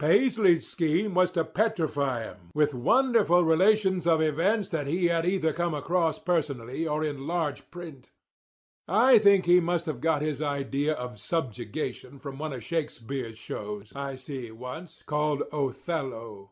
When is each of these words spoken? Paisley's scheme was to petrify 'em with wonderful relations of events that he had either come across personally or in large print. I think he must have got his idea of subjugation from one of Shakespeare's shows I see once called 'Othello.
Paisley's 0.00 0.66
scheme 0.66 1.14
was 1.14 1.30
to 1.30 1.44
petrify 1.44 2.24
'em 2.26 2.50
with 2.52 2.74
wonderful 2.74 3.44
relations 3.44 4.04
of 4.04 4.20
events 4.20 4.68
that 4.70 4.88
he 4.88 5.04
had 5.06 5.24
either 5.24 5.52
come 5.52 5.74
across 5.74 6.18
personally 6.18 6.88
or 6.88 7.04
in 7.04 7.28
large 7.28 7.70
print. 7.70 8.10
I 8.88 9.20
think 9.20 9.44
he 9.46 9.60
must 9.60 9.86
have 9.86 10.00
got 10.00 10.22
his 10.22 10.42
idea 10.42 10.94
of 10.94 11.20
subjugation 11.20 12.18
from 12.18 12.36
one 12.36 12.52
of 12.52 12.64
Shakespeare's 12.64 13.38
shows 13.38 13.92
I 13.94 14.16
see 14.16 14.50
once 14.50 15.04
called 15.06 15.44
'Othello. 15.52 16.50